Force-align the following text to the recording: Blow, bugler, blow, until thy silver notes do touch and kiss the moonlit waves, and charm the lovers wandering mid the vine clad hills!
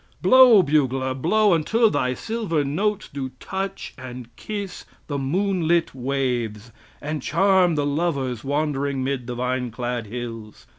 Blow, 0.19 0.63
bugler, 0.63 1.13
blow, 1.13 1.53
until 1.53 1.91
thy 1.91 2.15
silver 2.15 2.63
notes 2.63 3.07
do 3.07 3.29
touch 3.39 3.93
and 3.99 4.35
kiss 4.35 4.83
the 5.05 5.19
moonlit 5.19 5.93
waves, 5.93 6.71
and 6.99 7.21
charm 7.21 7.75
the 7.75 7.85
lovers 7.85 8.43
wandering 8.43 9.03
mid 9.03 9.27
the 9.27 9.35
vine 9.35 9.69
clad 9.69 10.07
hills! 10.07 10.65